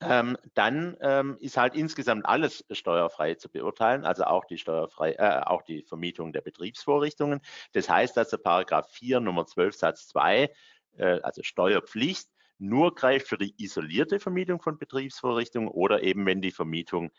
[0.00, 5.42] ähm, dann ähm, ist halt insgesamt alles steuerfrei zu beurteilen, also auch die steuerfrei, äh,
[5.44, 7.40] auch die Vermietung der Betriebsvorrichtungen.
[7.72, 10.50] Das heißt, dass der Paragraph 4 Nummer 12 Satz 2,
[10.96, 16.50] äh, also Steuerpflicht, nur greift für die isolierte Vermietung von Betriebsvorrichtungen oder eben wenn die
[16.50, 17.10] Vermietung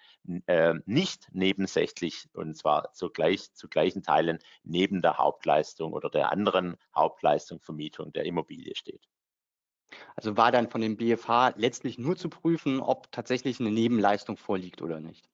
[0.45, 6.31] äh, nicht nebensächlich und zwar zu, gleich, zu gleichen Teilen neben der Hauptleistung oder der
[6.31, 9.07] anderen Hauptleistung Vermietung der Immobilie steht.
[10.15, 14.81] Also war dann von dem BFH letztlich nur zu prüfen, ob tatsächlich eine Nebenleistung vorliegt
[14.81, 15.29] oder nicht.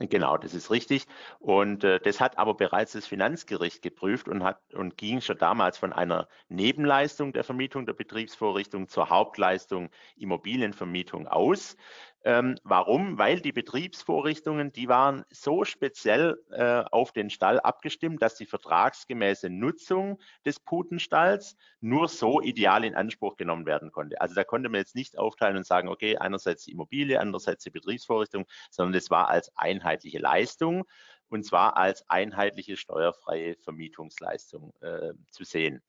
[0.00, 1.06] Genau, das ist richtig.
[1.38, 5.78] Und äh, das hat aber bereits das Finanzgericht geprüft und hat und ging schon damals
[5.78, 11.76] von einer Nebenleistung der Vermietung der Betriebsvorrichtung zur Hauptleistung Immobilienvermietung aus.
[12.24, 13.18] Ähm, warum?
[13.18, 19.50] Weil die Betriebsvorrichtungen, die waren so speziell äh, auf den Stall abgestimmt, dass die vertragsgemäße
[19.50, 24.20] Nutzung des Putenstalls nur so ideal in Anspruch genommen werden konnte.
[24.20, 27.70] Also da konnte man jetzt nicht aufteilen und sagen, okay, einerseits die Immobilie, andererseits die
[27.70, 30.84] Betriebsvorrichtung, sondern es war als einheitliche Leistung
[31.32, 35.82] und zwar als einheitliche steuerfreie Vermietungsleistung äh, zu sehen.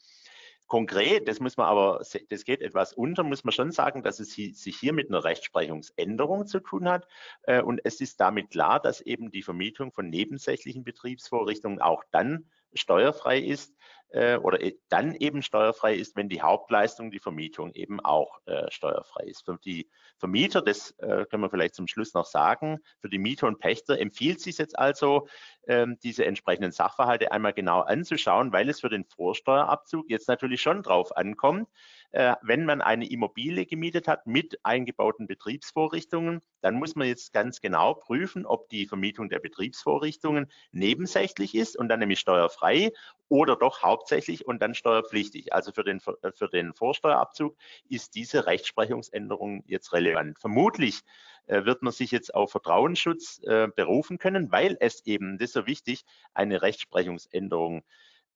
[0.67, 4.33] Konkret, das muss man aber, das geht etwas unter, muss man schon sagen, dass es
[4.33, 7.07] sich hier mit einer Rechtsprechungsänderung zu tun hat.
[7.43, 12.45] Äh, und es ist damit klar, dass eben die Vermietung von nebensächlichen Betriebsvorrichtungen auch dann
[12.73, 13.75] steuerfrei ist,
[14.13, 18.69] äh, oder e, dann eben steuerfrei ist, wenn die Hauptleistung, die Vermietung eben auch äh,
[18.71, 19.43] steuerfrei ist.
[19.45, 23.47] Für die Vermieter, das äh, können wir vielleicht zum Schluss noch sagen, für die Mieter
[23.47, 25.27] und Pächter empfiehlt sich jetzt also,
[25.67, 30.83] ähm, diese entsprechenden Sachverhalte einmal genau anzuschauen, weil es für den Vorsteuerabzug jetzt natürlich schon
[30.83, 31.67] drauf ankommt,
[32.11, 37.61] äh, wenn man eine Immobilie gemietet hat mit eingebauten Betriebsvorrichtungen, dann muss man jetzt ganz
[37.61, 42.91] genau prüfen, ob die Vermietung der Betriebsvorrichtungen nebensächlich ist und dann nämlich steuerfrei
[43.29, 44.02] oder doch hauptsächlich
[44.45, 45.53] und dann steuerpflichtig.
[45.53, 47.55] Also für den, äh, für den Vorsteuerabzug
[47.89, 50.39] ist diese Rechtsprechungsänderung jetzt relevant.
[50.39, 51.01] Vermutlich
[51.47, 55.53] äh, wird man sich jetzt auf Vertrauensschutz äh, berufen können, weil es eben, das ist
[55.53, 57.83] so wichtig, eine Rechtsprechungsänderung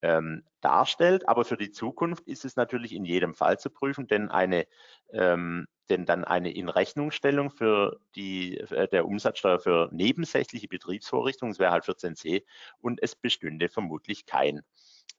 [0.01, 1.27] ähm, darstellt.
[1.27, 4.67] Aber für die Zukunft ist es natürlich in jedem Fall zu prüfen, denn eine
[5.11, 11.71] ähm, denn dann eine Inrechnungsstellung für die äh, der Umsatzsteuer für nebensächliche Betriebsvorrichtungen, das wäre
[11.71, 12.43] halt 14c,
[12.79, 14.61] und es bestünde vermutlich kein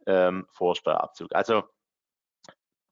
[0.06, 1.34] ähm, Vorsteuerabzug.
[1.34, 1.64] Also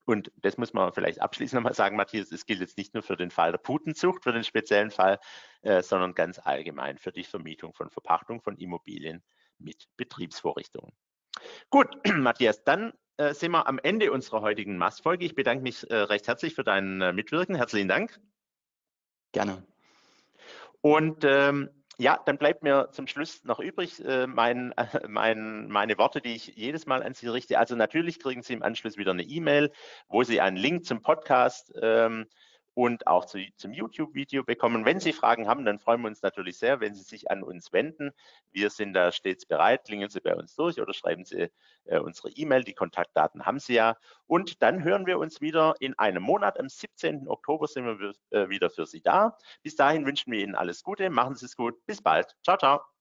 [0.07, 3.17] und das muss man vielleicht abschließend nochmal sagen, Matthias, es gilt jetzt nicht nur für
[3.17, 5.19] den Fall der Putenzucht, für den speziellen Fall,
[5.63, 9.25] äh, sondern ganz allgemein für die Vermietung von Verpachtung von Immobilien
[9.59, 10.93] mit Betriebsvorrichtungen.
[11.71, 15.25] Gut, Matthias, dann äh, sind wir am Ende unserer heutigen Mastfolge.
[15.25, 17.57] Ich bedanke mich äh, recht herzlich für dein äh, Mitwirken.
[17.57, 18.21] Herzlichen Dank.
[19.33, 19.67] Gerne.
[20.83, 25.97] Und ähm, ja, dann bleibt mir zum Schluss noch übrig äh, mein, äh, mein, meine
[25.99, 27.59] Worte, die ich jedes Mal an Sie richte.
[27.59, 29.73] Also natürlich kriegen Sie im Anschluss wieder eine E-Mail,
[30.09, 32.27] wo Sie einen Link zum Podcast ähm,
[32.77, 34.85] und auch zu, zum YouTube-Video bekommen.
[34.85, 37.73] Wenn Sie Fragen haben, dann freuen wir uns natürlich sehr, wenn Sie sich an uns
[37.73, 38.13] wenden.
[38.53, 39.85] Wir sind da stets bereit.
[39.85, 41.49] Klingen Sie bei uns durch oder schreiben Sie
[41.87, 42.65] äh, unsere E-Mail.
[42.65, 43.97] Die Kontaktdaten haben Sie ja.
[44.27, 46.61] Und dann hören wir uns wieder in einem Monat.
[46.61, 47.29] Am 17.
[47.29, 49.39] Oktober sind wir äh, wieder für Sie da.
[49.63, 51.09] Bis dahin wünschen wir Ihnen alles Gute.
[51.09, 51.75] Machen Sie es gut.
[51.87, 52.37] Bis bald.
[52.45, 52.96] Ciao, ciao.